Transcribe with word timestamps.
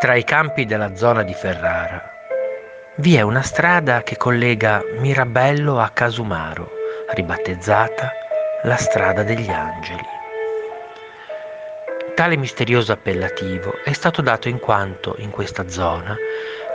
Tra 0.00 0.14
i 0.14 0.24
campi 0.24 0.64
della 0.64 0.96
zona 0.96 1.22
di 1.22 1.34
Ferrara 1.34 2.02
vi 2.94 3.16
è 3.16 3.20
una 3.20 3.42
strada 3.42 4.02
che 4.02 4.16
collega 4.16 4.82
Mirabello 4.96 5.78
a 5.78 5.90
Casumaro, 5.90 6.70
ribattezzata 7.12 8.10
la 8.62 8.76
strada 8.76 9.22
degli 9.22 9.50
angeli. 9.50 10.06
Tale 12.14 12.36
misterioso 12.38 12.92
appellativo 12.92 13.74
è 13.84 13.92
stato 13.92 14.22
dato 14.22 14.48
in 14.48 14.58
quanto 14.58 15.16
in 15.18 15.28
questa 15.28 15.68
zona, 15.68 16.16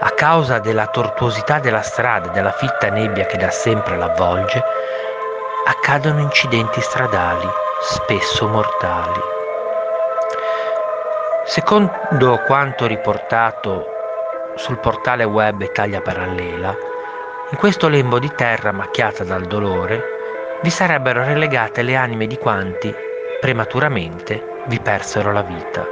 a 0.02 0.12
causa 0.12 0.60
della 0.60 0.86
tortuosità 0.86 1.58
della 1.58 1.82
strada 1.82 2.30
e 2.30 2.32
della 2.32 2.52
fitta 2.52 2.92
nebbia 2.92 3.26
che 3.26 3.38
da 3.38 3.50
sempre 3.50 3.98
l'avvolge, 3.98 4.64
accadono 5.66 6.20
incidenti 6.20 6.80
stradali, 6.80 7.48
spesso 7.82 8.48
mortali. 8.48 9.35
Secondo 11.48 12.42
quanto 12.48 12.88
riportato 12.88 13.86
sul 14.56 14.80
portale 14.80 15.26
web 15.26 15.62
Italia 15.62 16.02
Parallela, 16.02 16.76
in 17.52 17.58
questo 17.60 17.88
lembo 17.88 18.18
di 18.18 18.32
terra 18.36 18.72
macchiata 18.72 19.24
dal 19.24 19.46
dolore 19.46 20.58
vi 20.64 20.72
sarebbero 20.72 21.24
relegate 21.24 21.84
le 21.84 21.96
anime 21.96 22.26
di 22.26 22.40
quanti, 22.40 22.92
prematuramente, 23.40 24.64
vi 24.66 24.80
persero 24.80 25.32
la 25.32 25.44
vita. 25.44 25.86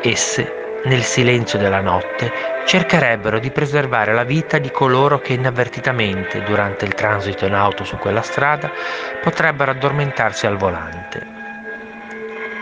Esse, 0.00 0.80
nel 0.84 1.02
silenzio 1.02 1.58
della 1.58 1.80
notte, 1.80 2.32
cercherebbero 2.66 3.40
di 3.40 3.50
preservare 3.50 4.14
la 4.14 4.22
vita 4.22 4.58
di 4.58 4.70
coloro 4.70 5.18
che 5.18 5.32
inavvertitamente, 5.32 6.44
durante 6.44 6.84
il 6.84 6.94
transito 6.94 7.46
in 7.46 7.54
auto 7.54 7.82
su 7.82 7.96
quella 7.96 8.22
strada, 8.22 8.70
potrebbero 9.20 9.72
addormentarsi 9.72 10.46
al 10.46 10.56
volante 10.56 11.42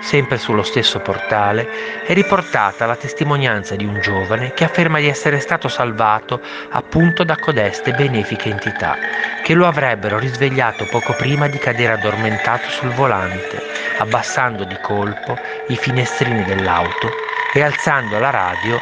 sempre 0.02 0.36
sullo 0.36 0.62
stesso 0.62 0.98
portale, 0.98 2.02
è 2.04 2.12
riportata 2.12 2.86
la 2.86 2.96
testimonianza 2.96 3.76
di 3.76 3.84
un 3.84 4.00
giovane 4.00 4.52
che 4.52 4.64
afferma 4.64 4.98
di 4.98 5.06
essere 5.06 5.38
stato 5.38 5.68
salvato 5.68 6.40
appunto 6.70 7.22
da 7.24 7.36
codeste 7.36 7.92
benefiche 7.92 8.50
entità, 8.50 8.96
che 9.42 9.54
lo 9.54 9.66
avrebbero 9.66 10.18
risvegliato 10.18 10.86
poco 10.86 11.14
prima 11.14 11.46
di 11.46 11.58
cadere 11.58 11.94
addormentato 11.94 12.68
sul 12.68 12.90
volante, 12.90 13.62
abbassando 13.98 14.64
di 14.64 14.76
colpo 14.82 15.38
i 15.68 15.76
finestrini 15.76 16.44
dell'auto 16.44 17.08
e 17.54 17.62
alzando 17.62 18.18
la 18.18 18.30
radio 18.30 18.80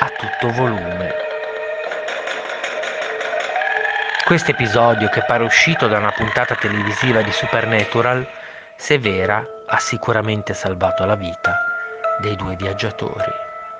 a 0.00 0.10
tutto 0.10 0.52
volume. 0.52 1.24
Questo 4.24 4.50
episodio, 4.50 5.08
che 5.08 5.22
pare 5.24 5.44
uscito 5.44 5.86
da 5.86 5.98
una 5.98 6.10
puntata 6.10 6.56
televisiva 6.56 7.22
di 7.22 7.30
Supernatural, 7.30 8.28
se 8.74 8.98
vera, 8.98 9.42
ha 9.68 9.78
sicuramente 9.78 10.54
salvato 10.54 11.04
la 11.04 11.16
vita 11.16 11.56
dei 12.20 12.36
due 12.36 12.56
viaggiatori. 12.56 13.45